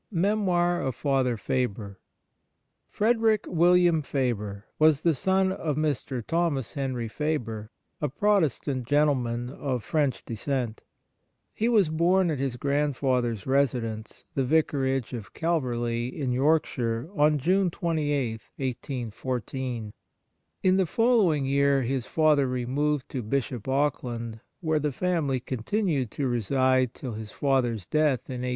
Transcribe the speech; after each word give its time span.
MEMOIR 0.11 0.79
OF 0.79 0.95
FATHER 0.95 1.37
FABER 1.37 1.99
Frederick 2.89 3.45
William 3.47 4.01
Faber 4.01 4.65
was 4.79 5.03
the 5.03 5.13
son 5.13 5.51
of 5.51 5.77
Mr. 5.77 6.25
Thomas 6.25 6.73
Henry 6.73 7.07
Faber, 7.07 7.69
a 8.01 8.09
Protestant 8.09 8.87
gentleman 8.87 9.51
of 9.51 9.83
French 9.83 10.25
descent. 10.25 10.81
He 11.53 11.69
was 11.69 11.89
born 11.89 12.31
at 12.31 12.39
his 12.39 12.55
grandfather's 12.55 13.45
residence, 13.45 14.25
the 14.33 14.43
Vicarage 14.43 15.13
of 15.13 15.35
Calverley, 15.35 16.07
in 16.07 16.31
Yorkshire, 16.31 17.07
on 17.15 17.37
June 17.37 17.69
28, 17.69 18.41
1814. 18.55 19.93
In 20.63 20.77
the 20.77 20.87
following 20.87 21.45
year 21.45 21.83
his 21.83 22.07
father 22.07 22.47
removed 22.47 23.07
to 23.09 23.21
Bishop 23.21 23.67
Auckland, 23.67 24.39
where 24.61 24.79
the 24.79 24.91
family 24.91 25.39
continued 25.39 26.09
to 26.09 26.25
reside 26.27 26.95
till 26.95 27.13
his 27.13 27.29
father's 27.29 27.85
death 27.85 28.21
in 28.31 28.41
1833. 28.41 28.49